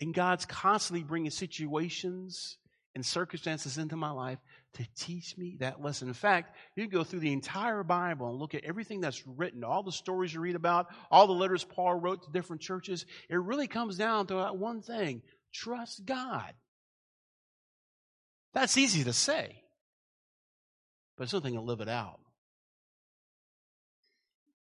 [0.00, 2.58] And God's constantly bringing situations
[2.94, 4.38] and circumstances into my life
[4.74, 6.08] to teach me that lesson.
[6.08, 9.64] In fact, you can go through the entire Bible and look at everything that's written,
[9.64, 13.04] all the stories you read about, all the letters Paul wrote to different churches.
[13.28, 16.52] It really comes down to that one thing trust God.
[18.52, 19.62] That's easy to say,
[21.16, 22.20] but it's something to live it out.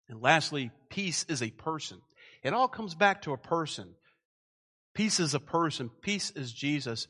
[0.09, 2.01] And lastly, peace is a person.
[2.43, 3.95] It all comes back to a person.
[4.95, 5.91] Peace is a person.
[6.03, 7.09] Peace is Jesus.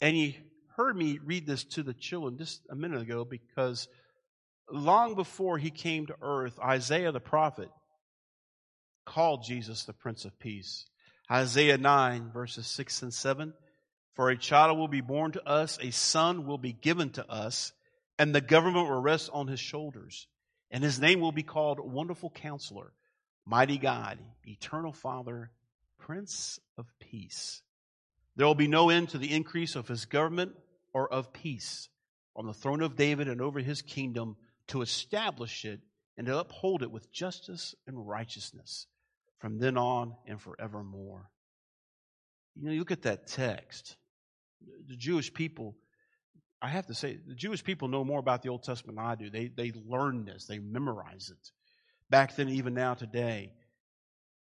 [0.00, 0.34] And you
[0.76, 3.88] heard me read this to the children just a minute ago because
[4.70, 7.68] long before he came to earth, Isaiah the prophet
[9.04, 10.86] called Jesus the Prince of Peace.
[11.30, 13.52] Isaiah 9, verses 6 and 7.
[14.14, 17.72] For a child will be born to us, a son will be given to us,
[18.18, 20.26] and the government will rest on his shoulders.
[20.70, 22.92] And his name will be called Wonderful Counselor,
[23.46, 25.50] Mighty God, Eternal Father,
[25.98, 27.62] Prince of Peace.
[28.36, 30.52] There will be no end to the increase of his government
[30.92, 31.88] or of peace
[32.34, 34.36] on the throne of David and over his kingdom
[34.68, 35.80] to establish it
[36.16, 38.86] and to uphold it with justice and righteousness
[39.38, 41.28] from then on and forevermore.
[42.54, 43.96] You know, you look at that text.
[44.88, 45.76] The Jewish people,
[46.60, 49.14] I have to say, the Jewish people know more about the Old Testament than I
[49.16, 49.30] do.
[49.30, 51.50] They, they learn this, they memorize it.
[52.08, 53.52] Back then, even now today.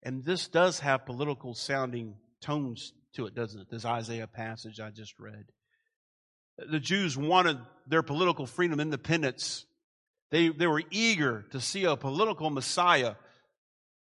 [0.02, 3.68] And this does have political sounding tones to it, doesn't it?
[3.68, 5.44] This Isaiah passage I just read.
[6.58, 9.64] The Jews wanted their political freedom, independence.
[10.30, 13.14] They, they were eager to see a political Messiah.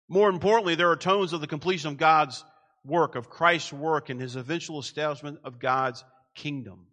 [0.08, 2.44] More importantly, there are tones of the completion of God's
[2.84, 6.04] work, of Christ's work, and his eventual establishment of God's
[6.34, 6.86] kingdom.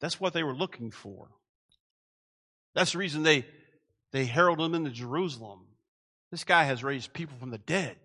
[0.00, 1.28] That's what they were looking for.
[2.74, 3.46] That's the reason they,
[4.12, 5.60] they heralded him into Jerusalem.
[6.30, 7.96] This guy has raised people from the dead.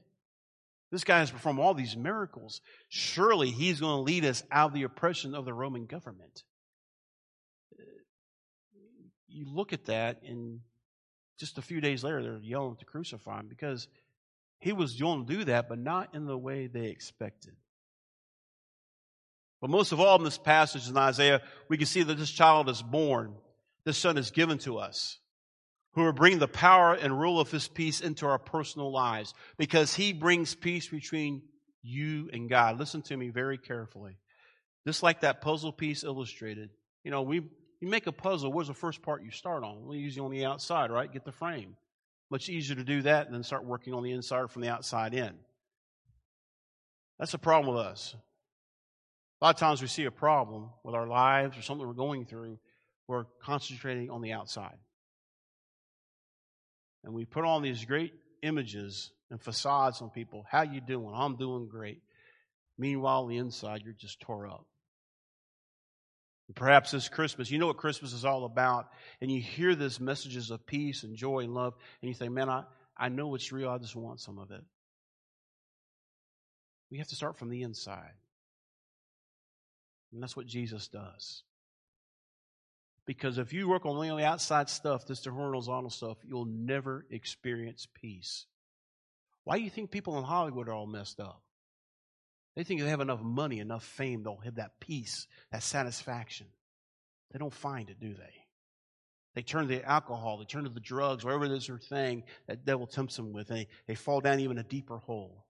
[0.92, 2.62] This guy has performed all these miracles.
[2.90, 6.44] Surely he's going to lead us out of the oppression of the Roman government.
[9.28, 10.62] You look at that, and
[11.40, 13.88] just a few days later, they're yelling to crucify him because
[14.60, 17.56] he was going to do that, but not in the way they expected.
[19.60, 22.70] But most of all, in this passage in Isaiah, we can see that this child
[22.70, 23.36] is born.
[23.84, 25.20] This son is given to us
[25.96, 29.96] who will bring the power and rule of his peace into our personal lives because
[29.96, 31.42] he brings peace between
[31.82, 32.78] you and God.
[32.78, 34.18] Listen to me very carefully.
[34.86, 36.70] Just like that puzzle piece illustrated.
[37.04, 37.44] You know, we
[37.82, 39.86] you make a puzzle, where's the first part you start on?
[39.86, 41.12] Well, usually on the outside, right?
[41.12, 41.76] Get the frame.
[42.30, 45.34] Much easier to do that than start working on the inside from the outside in.
[47.20, 48.16] That's the problem with us.
[49.42, 52.26] A lot of times we see a problem with our lives or something we're going
[52.26, 52.58] through,
[53.08, 54.78] we're concentrating on the outside
[57.06, 60.46] and we put on these great images and facades on people.
[60.50, 61.14] How you doing?
[61.16, 62.02] I'm doing great.
[62.78, 64.66] Meanwhile, the inside, you're just tore up.
[66.54, 68.88] Perhaps this Christmas, you know what Christmas is all about,
[69.20, 72.50] and you hear these messages of peace and joy and love, and you think, man,
[72.50, 72.64] I,
[72.96, 74.62] I know it's real, I just want some of it.
[76.92, 78.14] We have to start from the inside.
[80.14, 81.42] And that's what Jesus does.
[83.06, 87.88] Because if you work only on the outside stuff, this horizontal stuff, you'll never experience
[87.94, 88.46] peace.
[89.44, 91.42] Why do you think people in Hollywood are all messed up?
[92.56, 96.48] They think they have enough money, enough fame, they'll have that peace, that satisfaction.
[97.32, 98.34] They don't find it, do they?
[99.36, 102.24] They turn to the alcohol, they turn to the drugs, whatever it is their thing
[102.48, 105.46] that devil tempts them with, and they, they fall down even a deeper hole.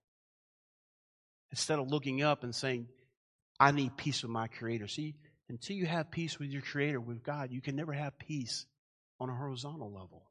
[1.52, 2.88] Instead of looking up and saying,
[3.58, 4.88] I need peace with my creator.
[4.88, 5.14] See,
[5.48, 8.66] until you have peace with your Creator, with God, you can never have peace
[9.20, 10.24] on a horizontal level.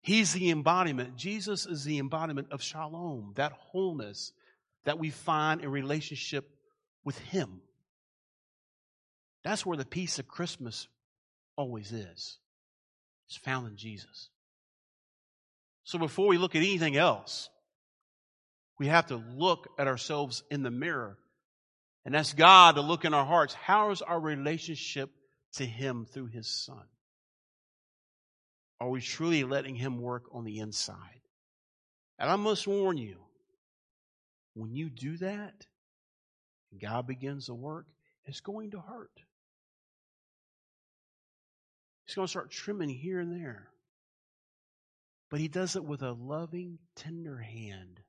[0.00, 1.16] He's the embodiment.
[1.16, 4.32] Jesus is the embodiment of shalom, that wholeness
[4.84, 6.48] that we find in relationship
[7.04, 7.60] with Him.
[9.44, 10.88] That's where the peace of Christmas
[11.56, 12.38] always is.
[13.28, 14.30] It's found in Jesus.
[15.84, 17.50] So before we look at anything else,
[18.78, 21.18] we have to look at ourselves in the mirror
[22.08, 23.52] and ask God to look in our hearts.
[23.52, 25.10] How is our relationship
[25.56, 26.86] to Him through His Son?
[28.80, 31.20] Are we truly letting Him work on the inside?
[32.18, 33.18] And I must warn you,
[34.54, 35.66] when you do that,
[36.80, 37.84] God begins to work,
[38.24, 39.12] it's going to hurt.
[42.06, 43.68] He's going to start trimming here and there.
[45.30, 48.00] But he does it with a loving, tender hand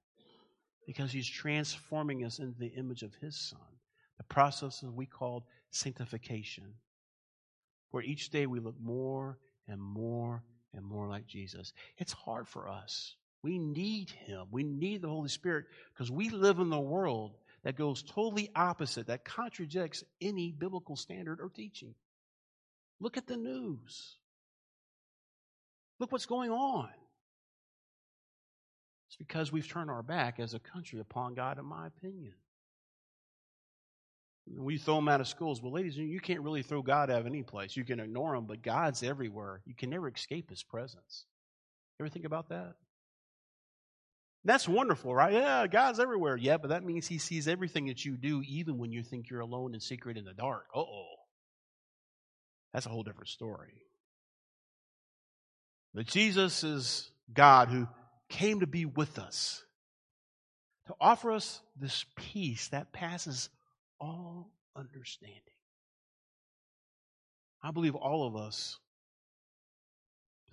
[0.88, 3.60] because he's transforming us into the image of his son.
[4.30, 6.76] The process we call sanctification,
[7.92, 11.74] where each day we look more and more and more like Jesus.
[11.98, 13.16] It's hard for us.
[13.42, 14.48] We need him.
[14.52, 19.08] We need the Holy Spirit because we live in the world that goes totally opposite,
[19.08, 21.96] that contradicts any biblical standard or teaching.
[23.00, 24.16] Look at the news.
[26.00, 26.90] Look what's going on.
[29.08, 32.34] It's because we've turned our back as a country upon God, in my opinion.
[34.58, 35.62] We throw them out of schools.
[35.62, 37.78] Well, ladies, you can't really throw God out of any place.
[37.78, 39.62] You can ignore him, but God's everywhere.
[39.66, 41.26] You can never escape his presence.
[42.00, 42.74] Ever think about that?
[44.46, 45.34] That's wonderful, right?
[45.34, 46.38] Yeah, God's everywhere.
[46.38, 49.42] Yeah, but that means he sees everything that you do, even when you think you're
[49.42, 50.66] alone and secret in the dark.
[50.74, 51.16] Uh oh.
[52.74, 53.84] That's a whole different story.
[55.94, 57.88] But Jesus is God who
[58.30, 59.64] came to be with us,
[60.88, 63.50] to offer us this peace that passes
[64.00, 65.42] all understanding.
[67.62, 68.78] I believe all of us,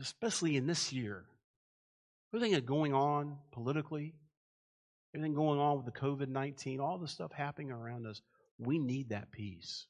[0.01, 1.24] especially in this year,
[2.32, 4.14] everything that's going on politically,
[5.14, 8.20] everything going on with the COVID 19, all the stuff happening around us,
[8.59, 9.86] we need that peace.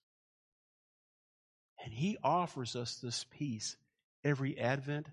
[1.85, 3.77] And He offers us this peace
[4.25, 5.09] every Advent,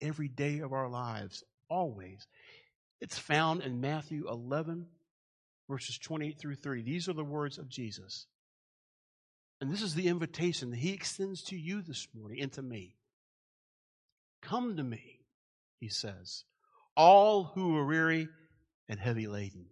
[0.00, 2.26] every day of our lives, always.
[3.00, 4.86] It's found in Matthew 11,
[5.68, 6.82] verses 28 through 30.
[6.82, 8.26] These are the words of Jesus.
[9.60, 12.96] And this is the invitation that He extends to you this morning and to me.
[14.40, 15.20] Come to me,
[15.80, 16.44] He says,
[16.96, 18.28] all who are weary
[18.88, 19.66] and heavy laden.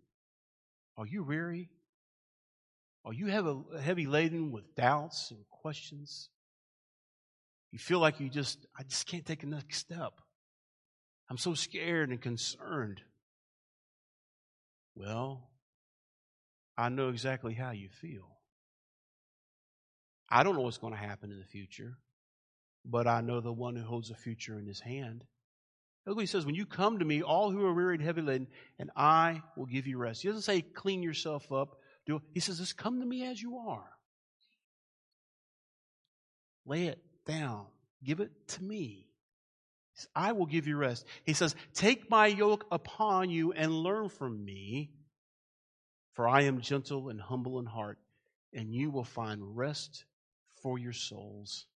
[0.96, 1.70] Are you weary?
[3.04, 3.28] Are you
[3.80, 6.28] heavy laden with doubts and questions?
[7.70, 10.20] You feel like you just, I just can't take the next step.
[11.30, 13.00] I'm so scared and concerned.
[14.94, 15.48] Well,
[16.76, 18.28] I know exactly how you feel.
[20.28, 21.98] I don't know what's going to happen in the future,
[22.84, 25.24] but I know the one who holds the future in his hand.
[26.06, 28.22] Look what he says, when you come to me, all who are weary and heavy
[28.22, 28.46] laden,
[28.78, 30.22] and I will give you rest.
[30.22, 31.76] He doesn't say clean yourself up.
[32.06, 33.90] Do, he says, just come to me as you are.
[36.64, 37.66] Lay it down.
[38.04, 39.06] Give it to me.
[40.14, 41.06] I will give you rest.
[41.24, 44.90] He says, Take my yoke upon you and learn from me,
[46.16, 47.98] for I am gentle and humble in heart,
[48.54, 50.06] and you will find rest
[50.62, 51.66] for your souls.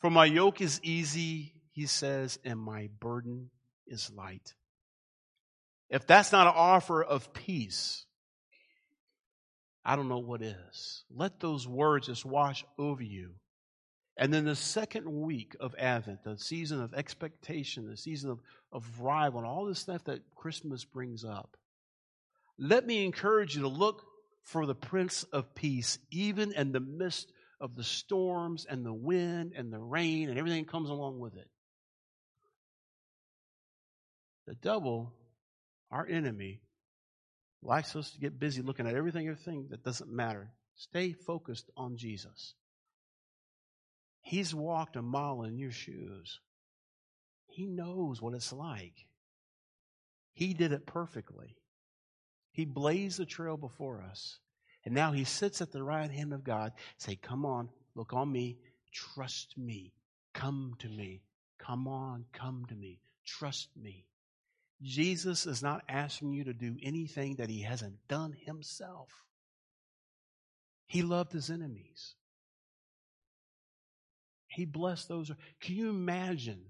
[0.00, 3.48] For my yoke is easy, he says, and my burden
[3.86, 4.54] is light.
[5.88, 8.04] If that's not an offer of peace,
[9.82, 11.04] I don't know what is.
[11.10, 13.30] Let those words just wash over you.
[14.18, 18.40] And then the second week of Advent, the season of expectation, the season of,
[18.70, 21.56] of arrival, and all this stuff that Christmas brings up,
[22.60, 24.04] let me encourage you to look
[24.42, 29.54] for the Prince of Peace, even in the midst of the storms and the wind
[29.56, 31.48] and the rain and everything that comes along with it.
[34.46, 35.14] The devil,
[35.90, 36.60] our enemy,
[37.62, 40.50] likes us to get busy looking at everything, everything that doesn't matter.
[40.74, 42.54] Stay focused on Jesus.
[44.22, 46.40] He's walked a mile in your shoes.
[47.46, 49.06] He knows what it's like.
[50.32, 51.56] He did it perfectly.
[52.52, 54.38] He blazed the trail before us.
[54.84, 56.72] And now he sits at the right hand of God.
[56.96, 58.58] Say, Come on, look on me,
[58.92, 59.92] trust me,
[60.32, 61.22] come to me.
[61.58, 64.06] Come on, come to me, trust me.
[64.82, 69.10] Jesus is not asking you to do anything that he hasn't done himself.
[70.86, 72.14] He loved his enemies.
[74.48, 75.30] He blessed those.
[75.60, 76.62] Can you imagine?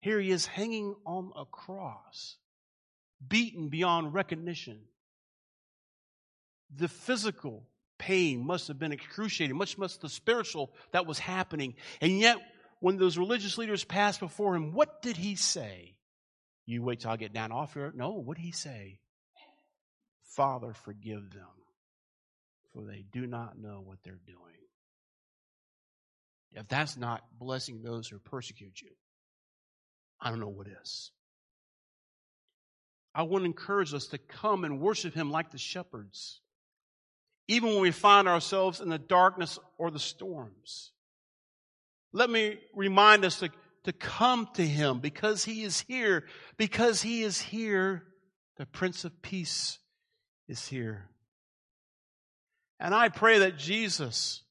[0.00, 2.36] Here he is hanging on a cross,
[3.28, 4.80] beaten beyond recognition.
[6.74, 7.66] The physical
[7.98, 11.74] pain must have been excruciating, much much the spiritual that was happening.
[12.00, 12.38] And yet,
[12.80, 15.94] when those religious leaders passed before him, what did he say?
[16.66, 17.92] You wait till I get down off here.
[17.94, 18.98] No, what did he say?
[20.24, 21.46] Father, forgive them,
[22.72, 24.38] for they do not know what they're doing.
[26.54, 28.90] If that's not blessing those who persecute you,
[30.20, 31.10] I don't know what is.
[33.14, 36.40] I want to encourage us to come and worship Him like the shepherds,
[37.48, 40.92] even when we find ourselves in the darkness or the storms.
[42.12, 43.50] Let me remind us to,
[43.84, 46.24] to come to Him because He is here.
[46.56, 48.04] Because He is here,
[48.56, 49.78] the Prince of Peace
[50.48, 51.08] is here.
[52.78, 54.42] And I pray that Jesus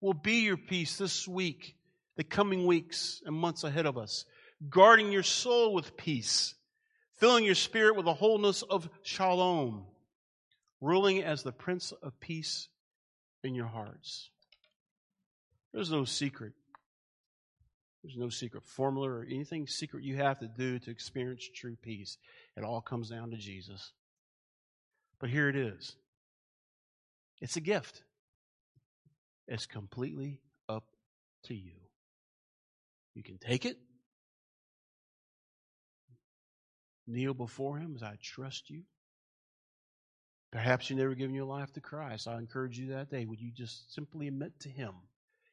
[0.00, 1.76] will be your peace this week,
[2.16, 4.24] the coming weeks and months ahead of us,
[4.68, 6.54] guarding your soul with peace,
[7.20, 9.84] filling your spirit with the wholeness of shalom,
[10.80, 12.68] ruling as the Prince of Peace
[13.44, 14.30] in your hearts.
[15.72, 16.54] There's no secret.
[18.02, 22.16] There's no secret formula or anything secret you have to do to experience true peace.
[22.56, 23.92] It all comes down to Jesus.
[25.20, 25.96] But here it is
[27.42, 28.02] it's a gift,
[29.46, 30.40] it's completely
[30.70, 30.84] up
[31.44, 31.72] to you.
[33.14, 33.76] You can take it,
[37.10, 38.82] kneel before Him as I trust you.
[40.52, 42.26] Perhaps you've never given your life to Christ.
[42.26, 43.24] I encourage you that day.
[43.24, 44.92] Would you just simply admit to Him?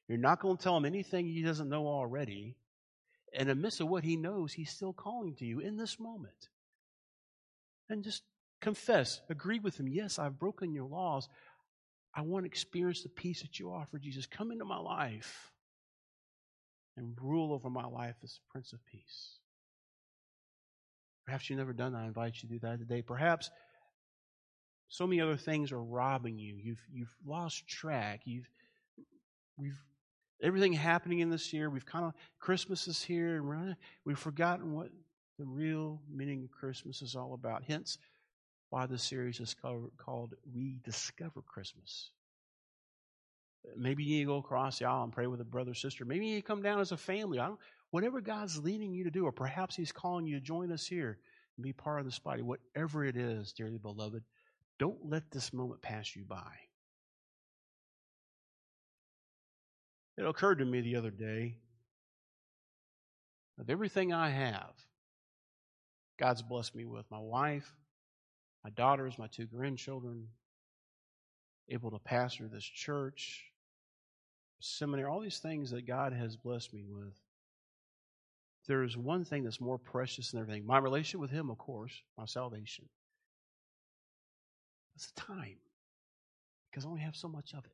[0.07, 2.55] You're not going to tell Him anything He doesn't know already.
[3.33, 5.99] And in the midst of what He knows, He's still calling to you in this
[5.99, 6.49] moment.
[7.89, 8.23] And just
[8.59, 9.87] confess, agree with Him.
[9.87, 11.29] Yes, I've broken your laws.
[12.15, 14.25] I want to experience the peace that you offer, Jesus.
[14.25, 15.51] Come into my life
[16.95, 19.37] and rule over my life as Prince of Peace.
[21.27, 21.99] Perhaps you've never done that.
[21.99, 23.01] I invite you to do that today.
[23.01, 23.51] Perhaps
[24.87, 26.55] so many other things are robbing you.
[26.55, 28.21] You've you've lost track.
[28.23, 28.49] You've
[29.57, 29.77] we've
[30.41, 31.69] everything happening in this year.
[31.69, 33.75] We've kind of Christmas is here, and
[34.05, 34.89] we've forgotten what
[35.37, 37.63] the real meaning of Christmas is all about.
[37.67, 37.97] Hence,
[38.69, 42.11] why this series is called Rediscover Christmas.
[43.75, 46.05] Maybe you need to go across the aisle and pray with a brother or sister.
[46.05, 47.37] Maybe you need to come down as a family.
[47.37, 47.59] I don't,
[47.97, 51.17] whatever God's leading you to do, or perhaps He's calling you to join us here
[51.57, 52.43] and be part of this body.
[52.43, 54.21] Whatever it is, dearly beloved,
[54.77, 56.51] don't let this moment pass you by.
[60.15, 61.57] It occurred to me the other day
[63.59, 64.75] of everything I have,
[66.19, 67.73] God's blessed me with my wife,
[68.63, 70.27] my daughters, my two grandchildren,
[71.67, 73.45] able to pastor this church,
[74.59, 77.15] seminary, all these things that God has blessed me with.
[78.67, 81.93] There is one thing that's more precious than everything my relationship with Him, of course,
[82.17, 82.85] my salvation.
[84.95, 85.57] It's the time,
[86.69, 87.71] because I only have so much of it.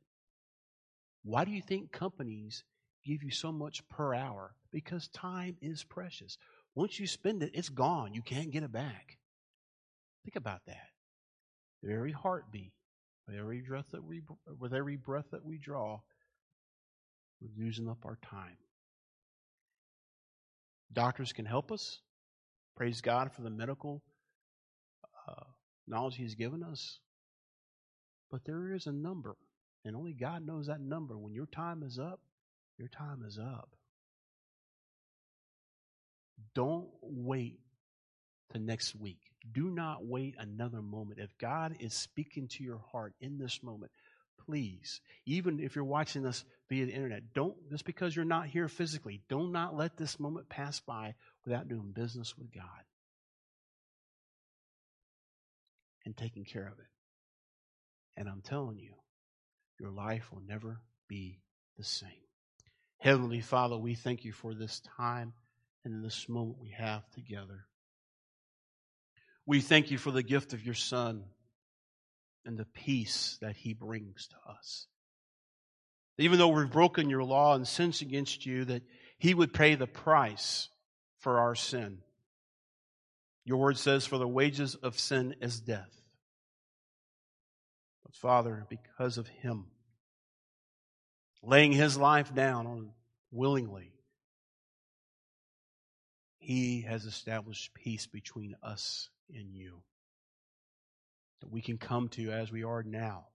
[1.24, 2.64] Why do you think companies
[3.04, 4.54] give you so much per hour?
[4.72, 6.36] Because time is precious.
[6.74, 8.12] Once you spend it, it's gone.
[8.12, 9.18] You can't get it back.
[10.24, 10.88] Think about that.
[11.90, 12.72] Every heartbeat,
[13.26, 14.22] with every breath that we,
[14.58, 16.00] with every breath that we draw,
[17.40, 18.56] we're using up our time.
[20.94, 22.00] Doctors can help us.
[22.76, 24.02] Praise God for the medical
[25.28, 25.44] uh,
[25.86, 26.98] knowledge He's given us.
[28.30, 29.36] But there is a number,
[29.84, 31.16] and only God knows that number.
[31.16, 32.20] When your time is up,
[32.78, 33.68] your time is up.
[36.54, 37.60] Don't wait
[38.52, 39.18] to next week.
[39.52, 41.20] Do not wait another moment.
[41.20, 43.92] If God is speaking to your heart in this moment,
[44.46, 48.68] please, even if you're watching this via the internet, don't, just because you're not here
[48.68, 51.14] physically, do not let this moment pass by
[51.44, 52.64] without doing business with God
[56.04, 56.86] and taking care of it.
[58.16, 58.94] And I'm telling you,
[59.80, 61.40] your life will never be
[61.76, 62.10] the same.
[62.98, 65.32] Heavenly Father, we thank you for this time
[65.84, 67.66] and this moment we have together.
[69.46, 71.24] We thank you for the gift of your Son
[72.44, 74.86] and the peace that he brings to us.
[76.18, 78.82] Even though we've broken your law and sinned against you, that
[79.18, 80.68] he would pay the price
[81.18, 81.98] for our sin.
[83.44, 85.90] Your word says, For the wages of sin is death.
[88.04, 89.66] But Father, because of him,
[91.42, 92.90] laying his life down
[93.32, 93.92] willingly,
[96.38, 99.82] he has established peace between us and you
[101.44, 103.26] that we can come to as we are now,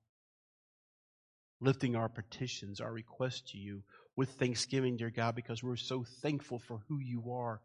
[1.62, 3.84] lifting our petitions, our requests to you
[4.16, 7.62] with thanksgiving, dear God, because we're so thankful for who you are,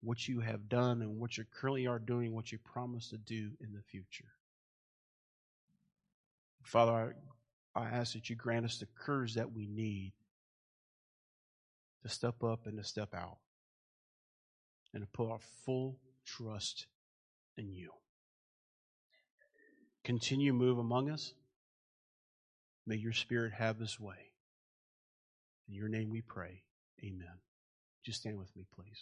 [0.00, 3.50] what you have done, and what you currently are doing, what you promise to do
[3.60, 4.30] in the future.
[6.62, 7.16] Father,
[7.74, 10.12] I, I ask that you grant us the courage that we need
[12.04, 13.38] to step up and to step out
[14.94, 16.86] and to put our full trust
[17.56, 17.90] in you.
[20.04, 21.32] Continue move among us.
[22.86, 24.32] May your spirit have his way.
[25.68, 26.64] In your name we pray.
[27.04, 27.38] Amen.
[28.04, 28.98] Just stand with me, please.